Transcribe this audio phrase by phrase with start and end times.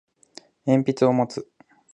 [0.65, 1.47] 鉛筆を持つ